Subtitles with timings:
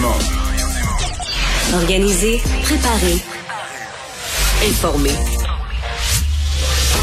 [0.00, 0.14] Dumont.
[1.74, 3.18] Organiser, préparer,
[4.66, 5.10] informer.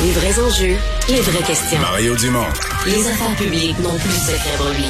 [0.03, 1.79] Les vrais enjeux, les vraies questions.
[1.79, 2.47] Mario Dumont.
[2.87, 4.85] Les affaires publiques n'ont plus de lui.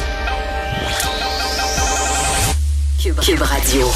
[3.03, 3.91] Cube, Cube Radio.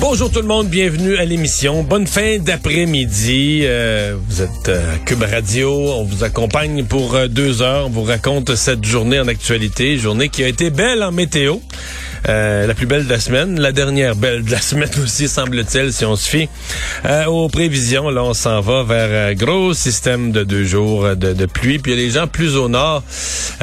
[0.00, 1.84] Bonjour tout le monde, bienvenue à l'émission.
[1.84, 3.60] Bonne fin d'après-midi.
[3.62, 7.86] Euh, vous êtes euh, à Cube Radio, on vous accompagne pour euh, deux heures.
[7.86, 11.58] On vous raconte cette journée en actualité, journée qui a été belle en météo.
[12.28, 15.92] Euh, la plus belle de la semaine, la dernière belle de la semaine aussi, semble-t-il,
[15.92, 16.48] si on se fie
[17.04, 18.10] euh, aux prévisions.
[18.10, 21.78] Là, on s'en va vers un gros système de deux jours de, pluie.
[21.78, 23.02] Puis les gens plus au nord,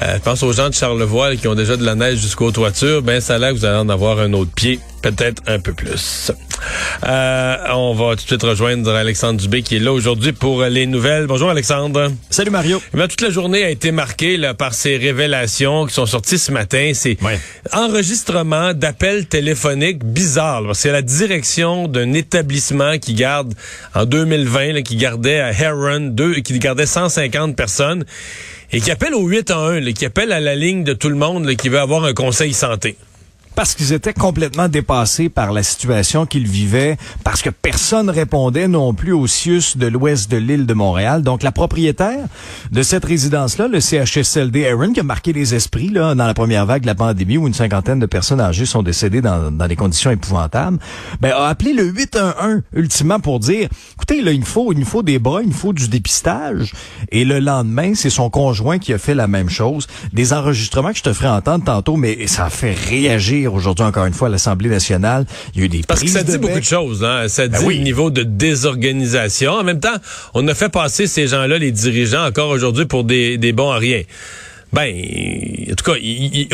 [0.02, 3.02] euh, je pense aux gens de Charlevoix qui ont déjà de la neige jusqu'aux toitures,
[3.02, 6.31] ben ça que vous allez en avoir un autre pied, peut-être un peu plus.
[7.08, 10.85] Euh, on va tout de suite rejoindre Alexandre Dubé qui est là aujourd'hui pour les
[10.85, 11.27] nouvelles.
[11.27, 12.12] Bonjour Alexandre.
[12.30, 12.81] Salut Mario.
[12.94, 16.38] Eh bien, toute la journée a été marquée là, par ces révélations qui sont sorties
[16.38, 16.92] ce matin.
[16.94, 17.17] C'est
[17.72, 20.75] enregistrement d'appels téléphoniques bizarres.
[20.75, 23.53] C'est la direction d'un établissement qui garde
[23.95, 28.05] en 2020, là, qui gardait à Heron, deux, qui gardait 150 personnes
[28.72, 31.45] et qui appelle au 811, là, qui appelle à la ligne de tout le monde
[31.45, 32.97] là, qui veut avoir un conseil santé.
[33.55, 38.94] Parce qu'ils étaient complètement dépassés par la situation qu'ils vivaient, parce que personne répondait non
[38.94, 41.23] plus au CIUS de l'ouest de l'île de Montréal.
[41.23, 42.25] Donc, la propriétaire
[42.72, 46.66] de cette résidence-là, le CHSLD Aaron, qui a marqué les esprits là, dans la première
[46.66, 49.75] vague de la pandémie, où une cinquantaine de personnes âgées sont décédées dans, dans des
[49.75, 50.80] conditions épouvantables,
[51.20, 55.20] ben, a appelé le 811 ultimement pour dire, écoutez, là, il faut, il faut des
[55.20, 56.73] bras, il faut du dépistage.
[57.11, 59.88] Et le lendemain, c'est son conjoint qui a fait la même chose.
[60.14, 64.06] Des enregistrements que je te ferai entendre tantôt, mais ça a fait réagir aujourd'hui encore
[64.06, 65.26] une fois à l'Assemblée nationale.
[65.54, 67.04] Il y a eu des Parce que ça dit de beaucoup de choses.
[67.04, 67.28] Hein?
[67.28, 67.78] Ça dit Ben oui.
[67.78, 69.54] le niveau de désorganisation.
[69.54, 69.95] En même temps,
[70.34, 73.78] on a fait passer ces gens-là, les dirigeants, encore aujourd'hui pour des, des bons à
[73.78, 74.04] rien.
[74.72, 74.94] Ben,
[75.72, 75.98] en tout cas,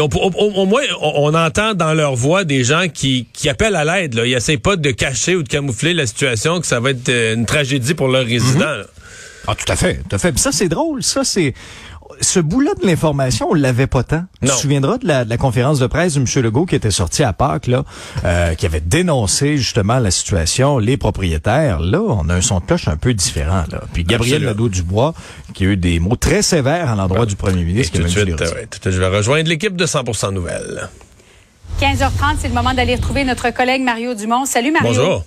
[0.01, 4.13] au, moins, on, on entend dans leur voix des gens qui, qui appellent à l'aide.
[4.13, 4.25] là.
[4.25, 7.35] Ils n'essayent pas de cacher ou de camoufler la situation, que ça va être euh,
[7.35, 8.59] une tragédie pour leurs résidents.
[8.59, 8.85] là.
[9.47, 10.31] Ah, tout à fait, tout à fait.
[10.31, 11.03] Puis ça, c'est drôle.
[11.03, 11.53] Ça, c'est
[12.21, 14.23] ce bout-là de l'information, on l'avait pas tant.
[14.41, 14.53] Tu Non.
[14.53, 16.43] te souviendras de la, de la conférence de presse de M.
[16.43, 17.83] Legault qui était sorti à Pâques, là,
[18.23, 21.79] euh, qui avait dénoncé justement la situation, les propriétaires.
[21.79, 23.63] Là, on a un son de cloche un peu différent.
[23.71, 23.81] Là.
[23.93, 24.43] Puis Gabriel.
[24.43, 25.13] Nadeau-Dubois,
[25.53, 27.99] qui a eu des mots très sévères à l'endroit du premier Et ministre.
[27.99, 30.89] tout suite, euh, ouais, tout de suite, je vais rejoindre l'équipe de 100% Nouvelles.
[31.81, 34.45] 15h30, c'est le moment d'aller retrouver notre collègue Mario Dumont.
[34.45, 34.87] Salut Mario.
[34.89, 35.25] Bonjour.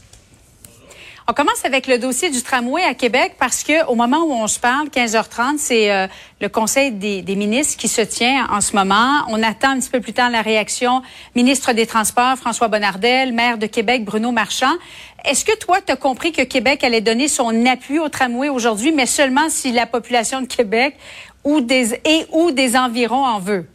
[1.31, 4.47] On commence avec le dossier du tramway à Québec parce que au moment où on
[4.47, 6.07] se parle, 15h30, c'est euh,
[6.41, 9.27] le Conseil des, ministres qui se tient en ce moment.
[9.29, 11.03] On attend un petit peu plus tard la réaction
[11.37, 14.73] ministre des Transports François Bonnardel, maire de Québec Bruno Marchand.
[15.27, 18.93] Est-ce que toi, tu as compris que Québec allait donner son appui au tramway aujourd'hui,
[18.93, 20.97] mais seulement si la population de Québec
[21.45, 23.67] ou des et ou des environs en veut?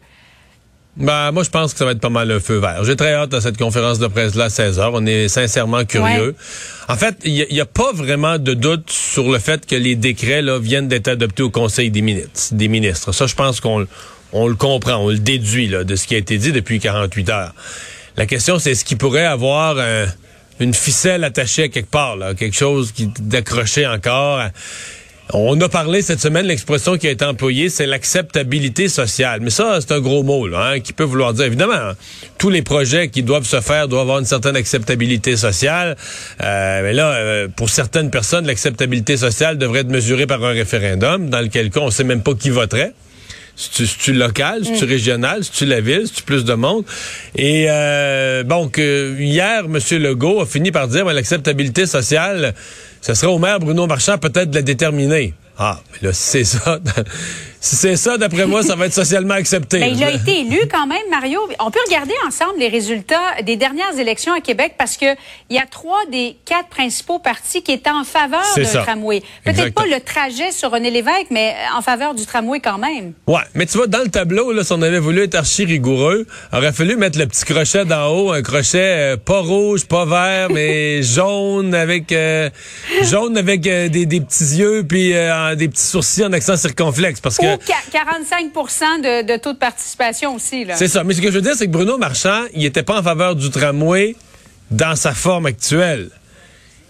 [0.95, 2.83] Ben, moi, je pense que ça va être pas mal un feu vert.
[2.83, 4.91] J'ai très hâte à cette conférence de presse-là à 16 heures.
[4.93, 6.35] On est sincèrement curieux.
[6.87, 10.43] En fait, il n'y a, pas vraiment de doute sur le fait que les décrets
[10.43, 12.53] là, viennent d'être adoptés au Conseil des ministres.
[12.53, 13.11] Des ministres.
[13.11, 13.87] Ça, je pense qu'on
[14.33, 17.29] on le comprend, on le déduit là, de ce qui a été dit depuis 48
[17.29, 17.53] heures.
[18.15, 20.05] La question, c'est est-ce qu'il pourrait avoir un-
[20.59, 24.43] une ficelle attachée à quelque part, là, quelque chose qui d'accroché encore.
[25.31, 29.39] On a parlé cette semaine, l'expression qui a été employée, c'est l'acceptabilité sociale.
[29.41, 31.93] Mais ça, c'est un gros mot, là, hein, qui peut vouloir dire, évidemment, hein,
[32.37, 35.95] tous les projets qui doivent se faire doivent avoir une certaine acceptabilité sociale.
[36.41, 41.29] Euh, mais là, euh, pour certaines personnes, l'acceptabilité sociale devrait être mesurée par un référendum,
[41.29, 42.91] dans lequel on sait même pas qui voterait.
[43.55, 46.85] C'est-tu local, c'est-tu régional, c'est-tu la ville, c'est-tu plus de monde?
[47.35, 49.77] Et euh, bon, que hier, M.
[50.01, 52.55] Legault a fini par dire ben, l'acceptabilité sociale,
[53.01, 55.35] ce serait au maire Bruno Marchand peut-être de la déterminer.
[55.59, 56.79] Ah, mais là, c'est ça,
[57.63, 59.79] si c'est ça, d'après moi, ça va être socialement accepté.
[59.79, 61.39] Ben, il a été élu quand même, Mario.
[61.61, 65.05] On peut regarder ensemble les résultats des dernières élections à Québec parce que
[65.49, 69.23] il y a trois des quatre principaux partis qui étaient en faveur d'un tramway.
[69.45, 73.13] Peut-être pas le trajet sur René Lévesque, mais en faveur du tramway quand même.
[73.27, 76.27] Ouais, mais tu vois, dans le tableau, là, si on avait voulu être archi rigoureux,
[76.51, 80.49] aurait fallu mettre le petit crochet d'en haut, un crochet euh, pas rouge, pas vert,
[80.49, 82.49] mais jaune avec euh,
[83.03, 87.21] jaune avec euh, des, des petits yeux puis euh, des petits sourcils en accent circonflexe
[87.21, 87.52] parce que
[87.91, 88.51] 45
[89.01, 90.65] de, de taux de participation aussi.
[90.75, 91.03] C'est ça.
[91.03, 93.35] Mais ce que je veux dire, c'est que Bruno Marchand, il était pas en faveur
[93.35, 94.15] du tramway
[94.71, 96.09] dans sa forme actuelle.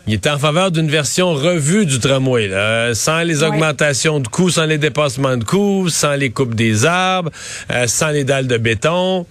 [0.05, 3.47] Il était en faveur d'une version revue du tramway, là, sans les Ouais.
[3.47, 7.31] augmentations de coûts, sans les dépassements de coûts, sans les coupes des arbres,
[7.71, 9.25] euh, sans les dalles de béton.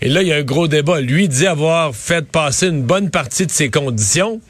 [0.00, 1.00] Et là, il y a un gros débat.
[1.00, 4.40] Lui dit avoir fait passer une bonne partie de ses conditions.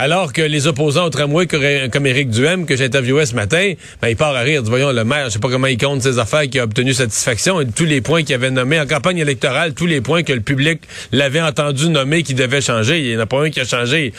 [0.00, 4.06] Alors que les opposants au tramway, comme Éric Duhem, que j'ai interviewé ce matin, ben,
[4.06, 4.62] il part à rire.
[4.62, 7.60] Voyons, le maire, je sais pas comment il compte ses affaires, qui a obtenu satisfaction.
[7.60, 10.40] Et tous les points qu'il avait nommés en campagne électorale, tous les points que le
[10.40, 13.00] public l'avait entendu nommer qui devaient changer.
[13.00, 14.12] Il n'y en a pas un qui a changé.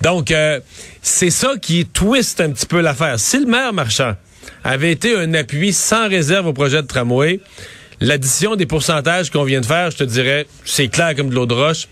[0.00, 0.60] Donc, euh,
[1.02, 3.18] c'est ça qui twist un petit peu l'affaire.
[3.18, 4.14] Si le maire Marchand
[4.62, 7.40] avait été un appui sans réserve au projet de tramway,
[8.00, 11.46] l'addition des pourcentages qu'on vient de faire, je te dirais, c'est clair comme de l'eau
[11.46, 11.88] de roche.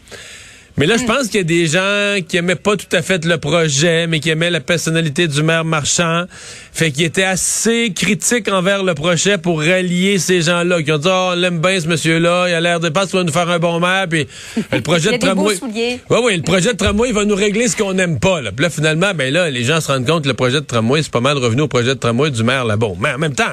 [0.76, 3.24] Mais là, je pense qu'il y a des gens qui aimaient pas tout à fait
[3.24, 6.24] le projet, mais qui aimaient la personnalité du maire marchand.
[6.72, 11.08] Fait qu'ils étaient assez critiques envers le projet pour rallier ces gens-là, qui ont dit,
[11.08, 13.60] oh, on l'aime bien ce monsieur-là, il a l'air de pas va nous faire un
[13.60, 14.26] bon maire, puis
[14.72, 15.54] le projet de tramway.
[15.62, 18.50] Oui, oui, le projet de tramway, il va nous régler ce qu'on n'aime pas, là.
[18.50, 21.04] Puis là, finalement, ben là, les gens se rendent compte que le projet de tramway,
[21.04, 22.88] c'est pas mal revenu au projet de tramway du maire là-bas.
[22.98, 23.44] Mais en même temps,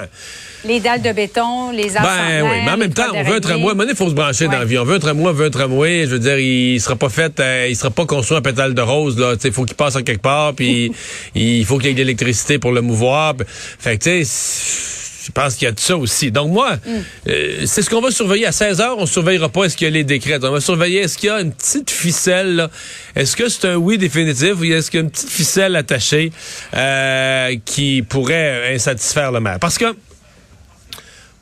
[0.65, 2.09] les dalles de béton, les arbres.
[2.09, 3.73] Ben oui, mais en même temps, on veut un tramway.
[3.89, 4.77] il faut se brancher dans la vie.
[4.77, 6.05] On veut un tramway, on veut un tramway.
[6.05, 8.81] Je veux dire, il sera pas fait, euh, il sera pas construit en pétale de
[8.81, 9.35] rose, là.
[9.43, 10.91] Il faut qu'il passe en quelque part, puis
[11.35, 13.35] il faut qu'il y ait de l'électricité pour le mouvoir.
[13.79, 16.31] Fait que, tu sais, je pense qu'il y a de ça aussi.
[16.31, 16.89] Donc moi, mm.
[17.29, 18.45] euh, c'est ce qu'on va surveiller.
[18.45, 20.39] À 16 heures, on surveillera pas est-ce qu'il y a les décrets?
[20.43, 22.69] On va surveiller est-ce qu'il y a une petite ficelle.
[23.15, 26.31] Est-ce que c'est un oui définitif ou est-ce qu'il y a une petite ficelle attachée
[26.75, 29.59] euh, qui pourrait insatisfaire le maire?
[29.59, 29.85] Parce que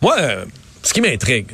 [0.01, 0.46] moi, euh,
[0.84, 1.51] ce qui m'intrigue,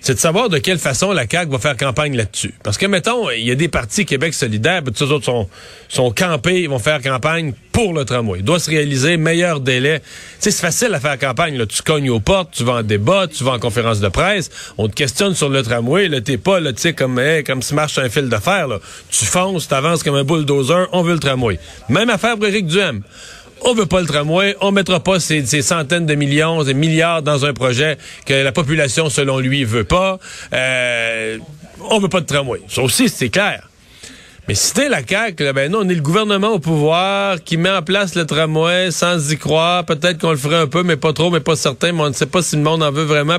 [0.00, 2.54] c'est de savoir de quelle façon la CAQ va faire campagne là-dessus.
[2.62, 5.46] Parce que, mettons, il y a des partis Québec solidaire, puis tous autres sont,
[5.88, 8.38] sont campés, ils vont faire campagne pour le tramway.
[8.38, 10.00] Il doit se réaliser meilleur délai.
[10.38, 11.56] C'est facile à faire campagne.
[11.58, 11.66] Là.
[11.66, 14.88] Tu cognes aux portes, tu vas en débat, tu vas en conférence de presse, on
[14.88, 18.08] te questionne sur le tramway, là, t'es pas, là, tu comme, comme si marche un
[18.08, 18.78] fil de fer, là.
[19.10, 21.58] Tu fonces, t'avances comme un bulldozer, on veut le tramway.
[21.90, 23.02] Même affaire pour Éric Duhem
[23.62, 27.44] on veut pas le tramway, on mettra pas ces, centaines de millions, des milliards dans
[27.44, 30.18] un projet que la population, selon lui, veut pas.
[30.52, 31.38] Euh,
[31.90, 32.60] on veut pas de tramway.
[32.68, 33.68] Ça aussi, c'est clair.
[34.48, 37.82] Mais si la CAQ, ben non, on est le gouvernement au pouvoir qui met en
[37.82, 39.84] place le tramway sans y croire.
[39.84, 41.92] Peut-être qu'on le ferait un peu, mais pas trop, mais pas certain.
[41.92, 43.36] Mais on ne sait pas si le monde en veut vraiment.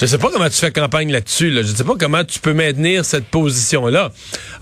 [0.00, 1.50] Je sais pas comment tu fais campagne là-dessus.
[1.50, 1.62] Là.
[1.62, 4.12] Je sais pas comment tu peux maintenir cette position-là.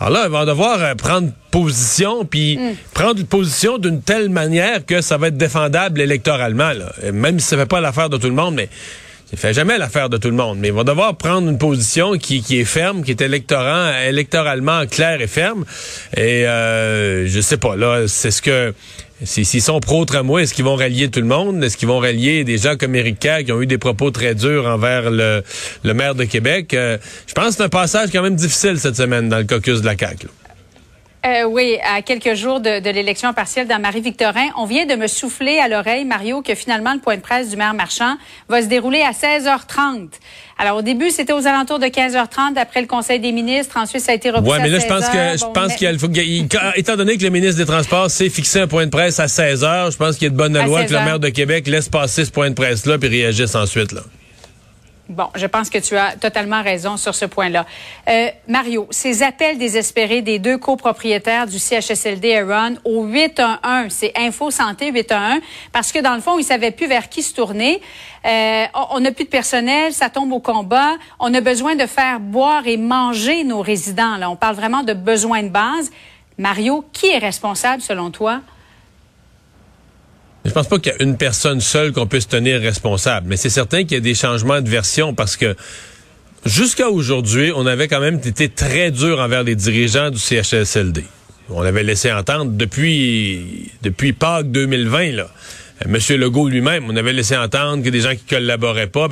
[0.01, 2.77] Alors là, ils vont devoir euh, prendre position, puis mm.
[2.95, 6.73] prendre une position d'une telle manière que ça va être défendable électoralement.
[6.73, 6.93] Là.
[7.13, 8.71] Même si ça fait pas l'affaire de tout le monde, mais
[9.31, 12.13] ça fait jamais l'affaire de tout le monde, mais ils vont devoir prendre une position
[12.13, 15.65] qui, qui est ferme, qui est électorant, électoralement claire et ferme.
[16.17, 18.73] Et euh, je sais pas, là, c'est ce que
[19.25, 21.65] S'ils sont pro-tramway, est-ce qu'ils vont rallier tout le monde?
[21.65, 24.67] Est-ce qu'ils vont rallier des gens comme Éric qui ont eu des propos très durs
[24.67, 25.43] envers le,
[25.85, 26.75] maire de Québec?
[26.75, 29.81] Euh, je pense que c'est un passage quand même difficile cette semaine dans le caucus
[29.81, 30.29] de la CAQ.
[31.27, 35.09] Euh, oui, à quelques jours de, de l'élection partielle dans Marie-Victorin, on vient de me
[35.09, 38.17] souffler à l'oreille, Mario, que finalement le point de presse du maire Marchand
[38.49, 40.09] va se dérouler à 16h30.
[40.57, 43.77] Alors au début, c'était aux alentours de 15h30 après le Conseil des ministres.
[43.77, 46.09] Ensuite, ça a été repoussé ouais, mais là, je pense que je pense qu'il faut
[46.77, 49.93] étant donné que le ministre des Transports s'est fixé un point de presse à 16h,
[49.93, 52.25] je pense qu'il y a de bonne loi que le maire de Québec laisse passer
[52.25, 54.03] ce point de presse là puis réagisse ensuite là.
[55.09, 57.65] Bon, je pense que tu as totalement raison sur ce point-là.
[58.09, 64.51] Euh, Mario, ces appels désespérés des deux copropriétaires du CHSLD Aaron au 811, c'est Info
[64.51, 67.81] Santé 811, parce que dans le fond, ils savaient plus vers qui se tourner.
[68.25, 70.95] Euh, on n'a plus de personnel, ça tombe au combat.
[71.21, 74.17] On a besoin de faire boire et manger nos résidents.
[74.17, 75.93] Là, on parle vraiment de besoins de base.
[76.37, 78.41] Mario, qui est responsable selon toi?
[80.47, 83.51] Je pense pas qu'il y a une personne seule qu'on puisse tenir responsable, mais c'est
[83.51, 85.57] certain qu'il y a des changements de version parce que
[86.45, 91.05] jusqu'à aujourd'hui, on avait quand même été très dur envers les dirigeants du CHSLD.
[91.51, 95.29] On avait laissé entendre depuis depuis Pâques 2020 là.
[95.87, 99.09] Monsieur Legault lui-même, on avait laissé entendre que des gens qui collaboraient pas.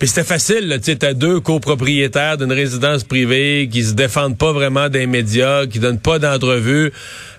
[0.00, 4.88] Puis c'était facile, tu sais, deux copropriétaires d'une résidence privée qui se défendent pas vraiment
[4.88, 6.90] des médias, qui donnent pas d'entrevues.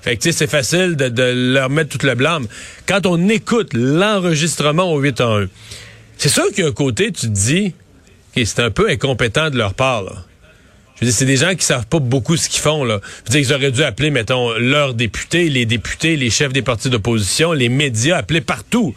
[0.03, 2.45] Fait que, tu sais, c'est facile de, leur mettre toute le blâme.
[2.85, 5.45] Quand on écoute l'enregistrement au 8 1,
[6.19, 7.73] c'est sûr qu'il y a un côté, tu te dis,
[8.35, 10.11] que c'est un peu incompétent de leur part, là.
[10.95, 13.01] Je veux dire, c'est des gens qui savent pas beaucoup ce qu'ils font, là.
[13.25, 16.61] Je veux dire, ils auraient dû appeler, mettons, leurs députés, les députés, les chefs des
[16.61, 18.93] partis d'opposition, les médias, appeler partout.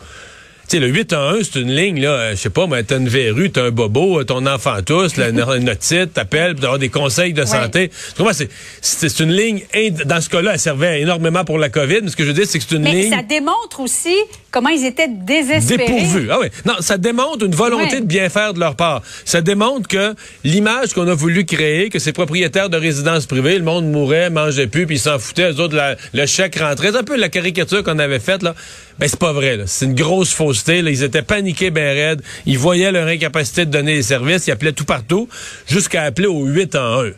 [0.67, 2.97] Sais, le 8 en 1, c'est une ligne, là, euh, je sais pas, mais t'as
[2.97, 7.45] une verrue, t'as un bobo, ton enfant tous, la notite, t'appelles, d'avoir des conseils de
[7.45, 7.91] santé.
[8.33, 9.63] c'est, c'est une ligne,
[10.07, 12.47] dans ce cas-là, elle servait énormément pour la COVID, mais ce que je veux dire,
[12.47, 13.13] c'est que c'est une mais ligne...
[13.13, 14.15] ça démontre aussi
[14.55, 15.85] comment ils étaient désespérés.
[15.85, 16.29] Dépourvus.
[16.31, 16.47] Ah oui.
[16.65, 19.03] Non, ça démontre une volonté de bien faire de leur part.
[19.25, 23.65] Ça démontre que l'image qu'on a voulu créer, que ces propriétaires de résidences privées, le
[23.65, 25.77] monde mourait, mangeait plus, puis ils s'en foutaient, eux autres,
[26.13, 26.93] le chèque rentrait.
[26.93, 28.55] C'est un peu la caricature qu'on avait faite, là.
[29.01, 32.23] Ben, c'est pas vrai, C'est une grosse fausseté, Ils étaient paniqués ben raides.
[32.47, 34.47] Ils voyaient leur incapacité de donner les services.
[34.47, 35.29] Ils appelaient tout partout,
[35.67, 37.11] jusqu'à appeler au 8 en 1.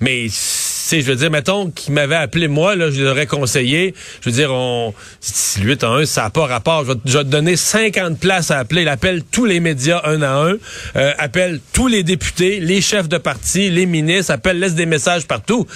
[0.00, 0.28] Mais
[0.90, 3.94] je veux dire, mettons qu'il m'avait appelé moi, là, je l'aurais conseillé.
[4.20, 6.84] Je veux dire, on, si 8 en 1, ça n'a pas rapport.
[6.84, 8.82] Je vais, je vais, te donner 50 places à appeler.
[8.82, 10.54] Il appelle tous les médias un à un,
[10.96, 15.26] euh, appelle tous les députés, les chefs de parti, les ministres, appelle, laisse des messages
[15.26, 15.66] partout.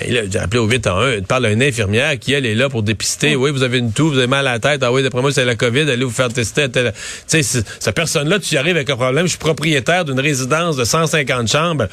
[0.00, 1.14] Mais là, j'ai appelé au 8 en 1.
[1.14, 3.36] Il parle à une infirmière qui, elle, est là pour dépister.
[3.36, 4.82] Oui, vous avez une toux, vous avez mal à la tête.
[4.82, 5.90] Ah oui, d'après moi, c'est la COVID.
[5.90, 6.68] Allez vous faire tester.
[6.70, 6.80] Tu
[7.26, 9.24] sais, cette personne-là, tu y arrives avec un problème.
[9.24, 11.86] Je suis propriétaire d'une résidence de 150 chambres.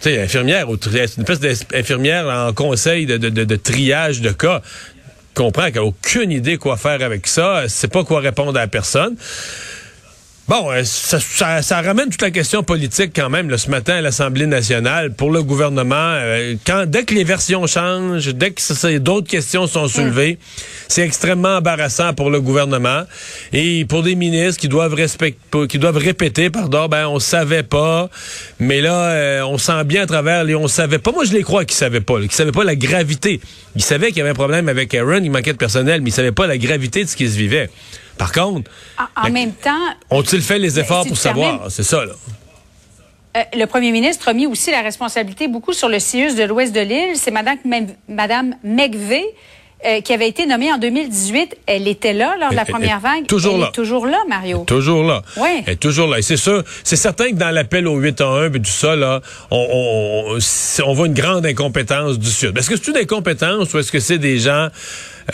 [0.00, 4.62] Tu sais, infirmière, une espèce d'infirmière en conseil de, de, de, triage de cas
[5.34, 8.62] comprend qu'elle n'a aucune idée quoi faire avec ça, elle sait pas quoi répondre à
[8.62, 9.16] la personne.
[10.48, 13.96] Bon, euh, ça, ça, ça, ramène toute la question politique quand même là, ce matin
[13.96, 15.94] à l'Assemblée nationale pour le gouvernement.
[15.94, 20.38] Euh, quand dès que les versions changent, dès que d'autres questions sont soulevées,
[20.88, 23.02] c'est extrêmement embarrassant pour le gouvernement
[23.52, 28.08] et pour des ministres qui doivent respecter, qui doivent répéter, pardon, ben on savait pas,
[28.58, 31.12] mais là euh, on sent bien à travers les on savait pas.
[31.12, 33.42] Moi je les crois qu'ils savaient pas, qu'ils savaient pas la gravité.
[33.76, 36.14] Ils savaient qu'il y avait un problème avec Aaron, il manquait de personnel, mais ils
[36.14, 37.68] savaient pas la gravité de ce qui se vivait.
[38.18, 38.70] Par contre,
[39.16, 39.70] en, même temps,
[40.10, 41.70] ont-ils fait les efforts pour savoir?
[41.70, 42.12] C'est ça là.
[43.36, 46.74] Euh, le premier ministre a mis aussi la responsabilité beaucoup sur le CIUS de l'ouest
[46.74, 47.16] de l'île.
[47.16, 47.58] C'est Madame,
[48.08, 49.26] Madame McVeigh
[49.84, 53.26] euh, qui avait été nommée en 2018, elle était là lors de la première vague.
[53.26, 53.68] Toujours elle là.
[53.68, 54.64] Est toujours là, Mario.
[54.66, 55.22] toujours là.
[55.36, 55.62] Oui.
[55.66, 56.18] Elle est toujours là.
[56.18, 58.96] Et c'est sûr, c'est certain que dans l'appel au 8 en 1 et tout ça,
[58.96, 59.20] là,
[59.52, 60.38] on, on,
[60.84, 62.58] on voit une grande incompétence du Sud.
[62.58, 64.66] Est-ce que c'est une incompétence ou est-ce que c'est des gens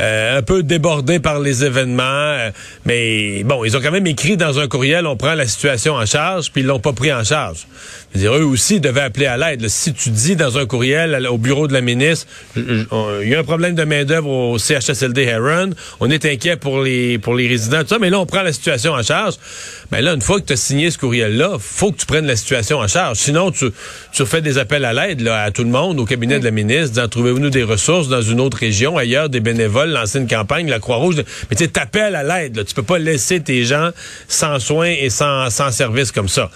[0.00, 2.02] euh, un peu débordés par les événements.
[2.02, 2.50] Euh,
[2.84, 6.06] mais bon, ils ont quand même écrit dans un courriel, on prend la situation en
[6.06, 7.66] charge, puis ils l'ont pas pris en charge.
[8.14, 9.68] Je veux dire, eux aussi devaient appeler à l'aide.
[9.68, 12.86] Si tu dis dans un courriel au bureau de la ministre, il
[13.24, 17.34] y a un problème de main-d'œuvre au CHSLD Heron, on est inquiet pour les pour
[17.34, 19.34] les résidents, tout ça, mais là, on prend la situation en charge.
[19.90, 22.36] Mais là, une fois que tu as signé ce courriel-là, faut que tu prennes la
[22.36, 23.16] situation en charge.
[23.18, 23.66] Sinon, tu,
[24.12, 26.90] tu fais des appels à l'aide à tout le monde, au cabinet de la ministre,
[26.90, 30.78] disant trouvez-vous des ressources dans une autre région, ailleurs, des bénévoles, lancer une campagne, la
[30.78, 31.16] Croix-Rouge.
[31.50, 32.64] Mais tu t'appelles à l'aide.
[32.64, 33.90] Tu peux pas laisser tes gens
[34.28, 36.48] sans soins et sans, sans service comme ça.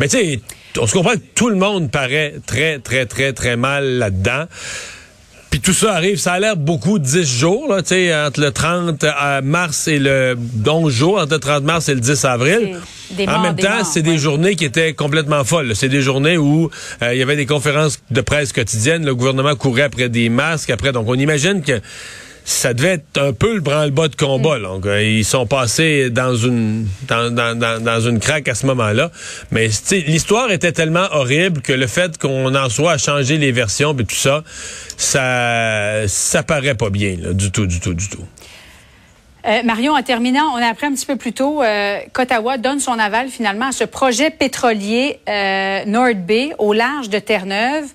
[0.00, 0.40] Mais tu sais,
[0.78, 4.46] on se comprend que tout le monde paraît très, très, très, très mal là-dedans.
[5.52, 7.80] Puis tout ça arrive, ça a l'air beaucoup 10 jours, là,
[8.26, 10.34] entre le 30 euh, mars et le
[10.66, 12.80] 11 jours, entre le 30 mars et le 10 avril.
[13.28, 15.76] en même temps, c'est des journées qui étaient complètement folles.
[15.76, 16.70] C'est des journées où
[17.02, 20.70] euh, il y avait des conférences de presse quotidiennes, le gouvernement courait après des masques,
[20.70, 20.90] après.
[20.90, 21.82] Donc on imagine que
[22.44, 24.58] ça devait être un peu le branle-bas de combat.
[24.58, 29.10] Donc, euh, ils sont passés dans une dans, dans, dans, une craque à ce moment-là.
[29.50, 29.68] Mais
[30.06, 34.04] l'histoire était tellement horrible que le fait qu'on en soit à changer les versions et
[34.04, 34.42] tout ça,
[34.96, 38.24] ça ça paraît pas bien là, du tout, du tout, du tout.
[39.44, 42.78] Euh, Marion, en terminant, on a appris un petit peu plus tôt, euh, qu'Ottawa donne
[42.78, 47.86] son aval finalement à ce projet pétrolier euh, Nord Bay au large de Terre-Neuve.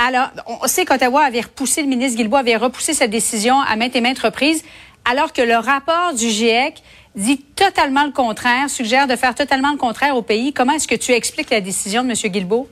[0.00, 3.96] Alors, on sait qu'Ottawa avait repoussé, le ministre Guilbault avait repoussé cette décision à maintes
[3.96, 4.62] et maintes reprises,
[5.04, 6.84] alors que le rapport du GIEC
[7.16, 10.52] dit totalement le contraire, suggère de faire totalement le contraire au pays.
[10.52, 12.14] Comment est-ce que tu expliques la décision de M.
[12.30, 12.68] Guilbault?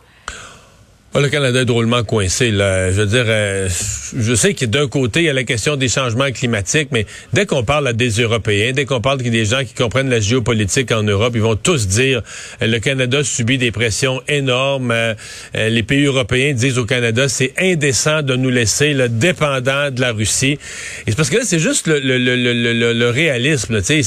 [1.15, 2.51] Le Canada est drôlement coincé.
[2.51, 2.91] Là.
[2.91, 3.69] Je veux dire, euh,
[4.17, 7.47] je sais que d'un côté, il y a la question des changements climatiques, mais dès
[7.47, 10.93] qu'on parle à des Européens, dès qu'on parle a des gens qui comprennent la géopolitique
[10.93, 12.23] en Europe, ils vont tous dire
[12.61, 14.91] euh, le Canada subit des pressions énormes.
[14.91, 15.15] Euh,
[15.55, 20.13] les pays européens disent au Canada, c'est indécent de nous laisser le dépendant de la
[20.13, 20.59] Russie.
[21.07, 23.81] Et c'est parce que là, c'est juste le, le, le, le, réalisme.
[23.83, 24.03] Sais,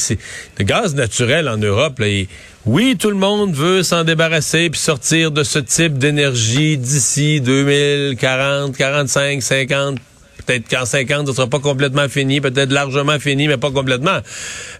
[0.57, 2.07] le gaz naturel en Europe, là,
[2.65, 8.75] oui, tout le monde veut s'en débarrasser puis sortir de ce type d'énergie d'ici 2040,
[8.75, 9.97] 45, 50.
[10.45, 14.19] Peut-être qu'en 50, ce sera pas complètement fini, peut-être largement fini, mais pas complètement.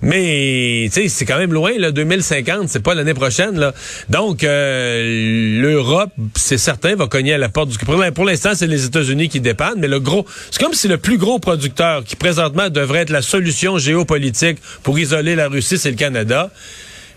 [0.02, 3.74] Mais, tu sais, c'est quand même loin, là, 2050, c'est pas l'année prochaine, là.
[4.10, 7.78] Donc, euh, l'Europe, c'est certain, va cogner à la porte du...
[7.78, 10.26] Pour l'instant, c'est les États-Unis qui dépendent, mais le gros...
[10.52, 14.98] C'est comme si le plus gros producteur, qui présentement devrait être la solution géopolitique pour
[14.98, 16.50] isoler la Russie, c'est le Canada.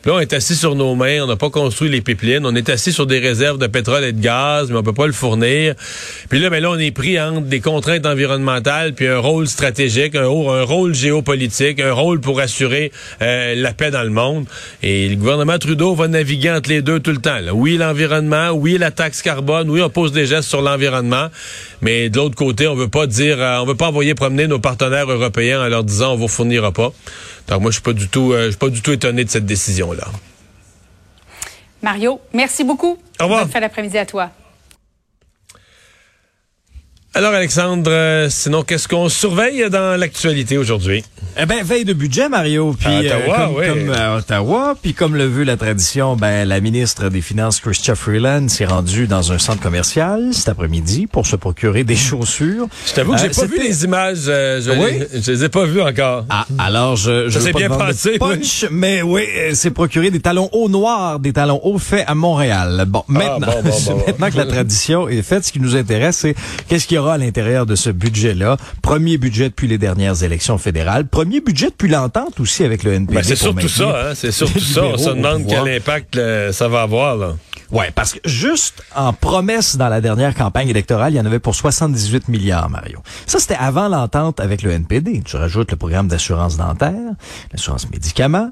[0.05, 2.69] Là, on est assis sur nos mains, on n'a pas construit les pipelines, on est
[2.69, 5.75] assis sur des réserves de pétrole et de gaz, mais on peut pas le fournir.
[6.29, 10.17] Puis là, ben là, on est pris entre des contraintes environnementales puis un rôle stratégique,
[10.17, 12.91] un, un rôle géopolitique, un rôle pour assurer
[13.23, 14.47] euh, la paix dans le monde.
[14.83, 17.39] Et le gouvernement Trudeau va naviguer entre les deux tout le temps.
[17.53, 21.29] Oui, l'environnement, oui, la taxe carbone, oui, on pose des gestes sur l'environnement,
[21.81, 24.59] mais de l'autre côté, on veut pas dire, euh, on veut pas envoyer promener nos
[24.59, 26.93] partenaires européens en leur disant on vous fournira pas.
[27.49, 29.31] Donc moi, je suis pas du tout, euh, je suis pas du tout étonné de
[29.31, 30.07] cette décision-là.
[31.83, 32.99] Mario, merci beaucoup.
[33.21, 33.43] Au revoir.
[33.43, 34.31] Bonne fin d'après-midi à toi.
[37.15, 41.05] Alors Alexandre, euh, sinon qu'est-ce qu'on surveille dans l'actualité aujourd'hui?
[41.39, 43.67] Eh ben veille de budget Mario, puis Ottawa, comme, oui.
[43.69, 47.95] comme à Ottawa, puis comme le veut la tradition, ben la ministre des Finances Chrystia
[47.97, 52.67] Freeland s'est rendue dans un centre commercial cet après-midi pour se procurer des chaussures.
[52.87, 55.07] Je t'avoue que j'ai Euh, pas vu les images, euh, je, Oui?
[55.13, 56.25] les, je les ai pas vues encore.
[56.31, 60.69] Ah, alors je, je pas bien passé, punch, mais oui, s'est procuré des talons hauts
[60.71, 62.85] noirs, des talons hauts faits à Montréal.
[62.89, 64.05] Bon, maintenant, Ah, bon, bon, bon, bon.
[64.07, 66.35] maintenant que la tradition est faite, ce qui nous intéresse, c'est
[66.69, 68.57] qu'est-ce qu'il y aura à l'intérieur de ce budget-là.
[68.83, 71.07] Premier budget depuis les dernières élections fédérales.
[71.07, 73.15] Premier budget depuis l'entente aussi avec le NPD.
[73.15, 74.85] Ben, c'est surtout ça, hein, c'est surtout les ça.
[74.85, 77.17] On se demande quel impact euh, ça va avoir.
[77.17, 77.35] Là.
[77.73, 81.39] Ouais, parce que juste en promesse dans la dernière campagne électorale, il y en avait
[81.39, 83.01] pour 78 milliards, Mario.
[83.27, 85.23] Ça, c'était avant l'entente avec le NPD.
[85.25, 87.15] Tu rajoutes le programme d'assurance dentaire,
[87.51, 88.51] l'assurance médicaments,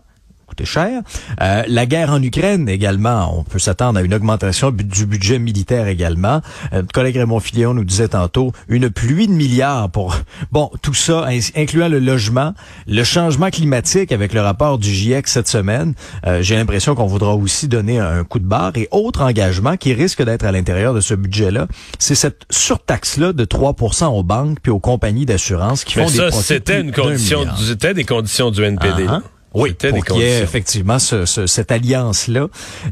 [0.51, 1.03] coûté cher.
[1.41, 5.87] Euh, la guerre en Ukraine également, on peut s'attendre à une augmentation du budget militaire
[5.87, 6.41] également.
[6.73, 10.17] Euh, notre collègue Raymond Filion nous disait tantôt une pluie de milliards pour
[10.51, 11.27] bon tout ça,
[11.57, 12.55] incluant le logement,
[12.89, 15.95] le changement climatique avec le rapport du GIEC cette semaine.
[16.27, 19.95] Euh, J'ai l'impression qu'on voudra aussi donner un coup de barre et autre engagement qui
[19.95, 23.75] risque d'être à l'intérieur de ce budget-là, c'est cette surtaxe-là de 3
[24.13, 27.45] aux banques puis aux compagnies d'assurance qui Mais font des ça, profits c'était une condition,
[27.57, 29.05] c'était des conditions du NPD.
[29.09, 29.23] Ah, là.
[29.53, 32.47] Oui, pour qu'il y ait effectivement ce- ce- cette alliance-là.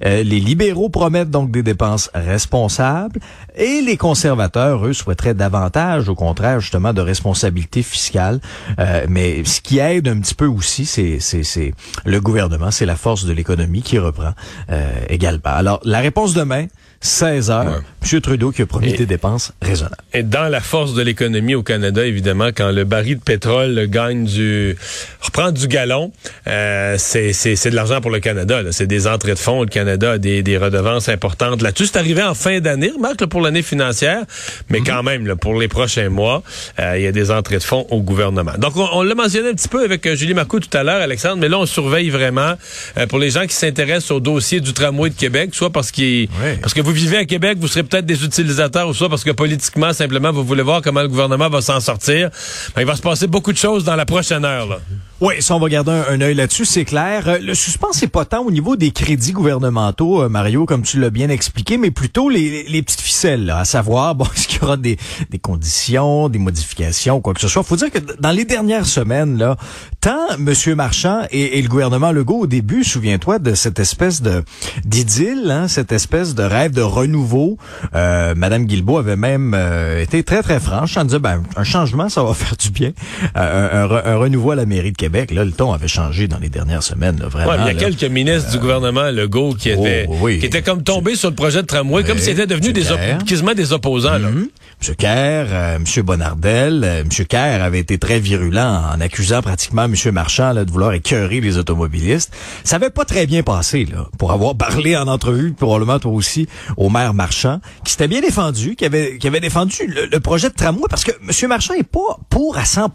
[0.05, 3.21] Euh, les libéraux promettent donc des dépenses responsables
[3.57, 8.41] et les conservateurs, eux, souhaiteraient davantage, au contraire, justement, de responsabilité fiscale.
[8.81, 11.75] Euh, mais ce qui aide un petit peu aussi, c'est c'est- c'est
[12.05, 14.33] le gouvernement, c'est la force de l'économie qui reprend
[14.71, 15.41] euh, également.
[15.45, 16.67] Alors, la réponse demain,
[17.01, 17.67] 16 heures.
[17.67, 18.11] Ouais.
[18.13, 18.21] M.
[18.21, 19.97] Trudeau qui a promis Et- des dépenses raisonnables.
[20.15, 24.25] Et dans la force de l'économie au Canada, évidemment, quand le baril de pétrole gagne
[24.25, 24.77] du
[25.21, 26.11] reprend du galon,
[26.47, 28.63] euh, c'est c'est c'est de l'argent pour le Canada.
[28.63, 28.73] là.
[28.73, 29.61] C'est des entrées de fonds.
[29.63, 31.87] Le Canada a des, des redevances importantes là-dessus.
[31.87, 34.23] C'est arrivé en fin d'année, remarque là, pour l'année financière,
[34.69, 36.43] mais quand même là, pour les prochains mois,
[36.81, 38.53] euh, il y a des entrées de fonds au gouvernement.
[38.59, 41.01] Donc on, on l'a mentionné un petit peu avec euh, Julie Marcoux tout à l'heure,
[41.01, 42.55] Alexandre, mais là on surveille vraiment
[42.97, 46.29] euh, pour les gens qui s'intéressent au dossier du tramway de Québec, soit parce qu'il
[46.43, 46.57] Oui.
[46.63, 49.31] parce que vous vivez à Québec, vous serez peut-être des utilisateurs ou soit parce que
[49.31, 52.31] politiquement, simplement, vous voulez voir comment le gouvernement va s'en sortir.
[52.75, 54.81] Ben, il va se passer beaucoup de choses dans la prochaine heure.
[55.21, 57.27] Oui, ça, on va garder un, un œil là-dessus, c'est clair.
[57.27, 61.01] Euh, le suspens, c'est pas tant au niveau des crédits gouvernementaux, euh, Mario, comme tu
[61.01, 64.61] l'as bien expliqué, mais plutôt les, les petites ficelles, là, à savoir, bon, est-ce qu'il
[64.63, 64.97] y aura des,
[65.31, 67.65] des conditions, des modifications, quoi que ce soit.
[67.65, 69.57] faut dire que dans les dernières semaines, là,
[70.01, 70.55] tant M.
[70.77, 74.45] Marchand et, et le gouvernement Legault, au début, souviens-toi de cette espèce de
[74.85, 77.59] d'idylle, hein, cette espèce de rêve de renouveau.
[77.97, 82.09] Euh, Madame Guilbeault avait même euh, été très, très franche en disant, ben, un changement,
[82.09, 82.93] ça va faire du bien.
[83.37, 86.29] Euh, un, un un renouveau à la mairie de Québec, là, le ton avait changé
[86.29, 87.51] dans les dernières semaines, là, vraiment.
[87.53, 87.79] Ouais, il y a là.
[87.79, 90.39] quelques ministres du gouvernement Legault qui Oh, étaient, oui.
[90.39, 92.85] qui étaient comme tombés sur le projet de tramway, comme s'ils étaient devenus des
[93.27, 94.19] quasiment des opposants.
[94.19, 94.31] Là.
[94.31, 94.49] Mhm.
[94.89, 94.95] M.
[94.95, 96.03] Kerr, euh, M.
[96.05, 97.09] Bonardel, euh, M.
[97.27, 99.95] Kerr avait été très virulent en accusant pratiquement M.
[100.13, 102.33] Marchand là, de vouloir écœurer les automobilistes.
[102.65, 106.47] Ça avait pas très bien passé, là, pour avoir parlé en entrevue, probablement toi aussi,
[106.77, 110.49] au maire Marchand, qui s'était bien défendu, qui avait, qui avait défendu le, le projet
[110.49, 111.49] de tramway, parce que M.
[111.49, 112.89] Marchand est pas pour à 100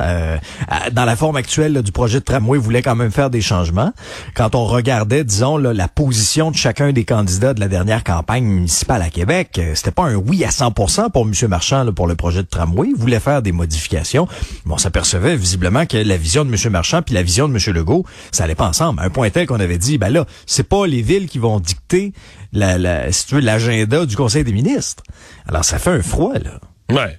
[0.00, 0.36] euh,
[0.68, 3.92] à- dans la forme actuelle du projet de tramway, voulait quand même faire des changements.
[4.34, 9.02] Quand on regardait, disons, la position de chacun des candidats de la dernière campagne municipale
[9.02, 11.32] à Québec, euh, c'était pas un oui à 100% pour M.
[11.48, 12.88] Marchand pour le projet de tramway.
[12.90, 14.26] Il voulait faire des modifications.
[14.68, 16.72] On s'apercevait visiblement que la vision de M.
[16.72, 17.74] Marchand puis la vision de M.
[17.74, 19.00] Legault, ça allait pas ensemble.
[19.02, 22.12] Un point tel qu'on avait dit, ben là, c'est pas les villes qui vont dicter
[22.52, 25.02] la, la, l'agenda du Conseil des ministres.
[25.46, 26.58] Alors, ça fait un froid, là.
[26.92, 27.18] Ouais.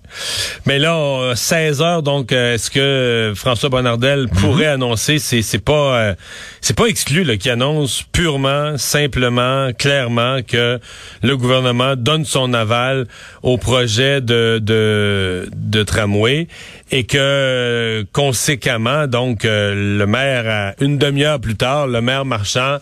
[0.67, 5.57] Mais là, on- 16 heures, donc, euh, est-ce que François Bonnardel pourrait annoncer, c'est c'est
[5.63, 6.15] pas euh,
[6.61, 10.79] c'est pas exclu là, qu'il annonce purement, simplement, clairement que
[11.23, 13.07] le gouvernement donne son aval
[13.41, 16.47] au projet de de, de tramway
[16.91, 22.77] et que conséquemment, donc, euh, le maire, à une demi-heure plus tard, le maire marchand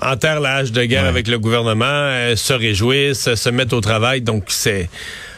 [0.00, 1.08] enterre la hache de guerre Ouais.
[1.08, 4.20] avec le gouvernement, euh, se réjouissent, se mettent au travail.
[4.20, 4.88] Donc, c'est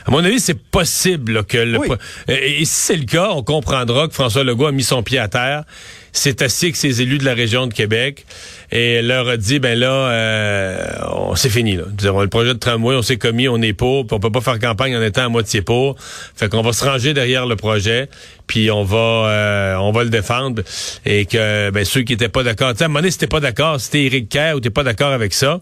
[0.07, 1.79] à mon avis, c'est possible là, que le.
[1.79, 1.89] Oui.
[2.29, 5.19] Et, et si c'est le cas, on comprendra que François Legault a mis son pied
[5.19, 5.65] à terre,
[6.13, 8.25] s'est assis avec ses élus de la région de Québec
[8.73, 11.85] et leur a dit ben là, euh, on c'est fini là.
[12.03, 14.59] Le projet de tramway, on s'est commis, on est pour, puis on peut pas faire
[14.59, 15.97] campagne en étant à moitié pour.
[15.99, 18.09] Fait qu'on va se ranger derrière le projet,
[18.47, 20.63] puis on va euh, on va le défendre
[21.05, 23.19] et que ben ceux qui étaient pas d'accord, tu sais, à un moment donné, si
[23.19, 25.61] t'es pas d'accord, si t'es Éric Kerr ou t'es pas d'accord avec ça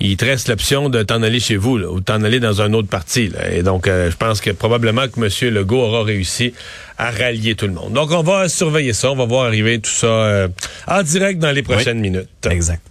[0.00, 2.72] il te reste l'option de t'en aller chez vous là, ou t'en aller dans un
[2.72, 3.28] autre parti.
[3.28, 3.50] là.
[3.52, 5.54] Et donc, euh, je pense que probablement que M.
[5.54, 6.54] Legault aura réussi
[6.98, 7.92] à rallier tout le monde.
[7.92, 9.10] Donc, on va surveiller ça.
[9.10, 10.48] On va voir arriver tout ça euh,
[10.86, 12.28] en direct dans les prochaines minutes.
[12.48, 12.82] Exact.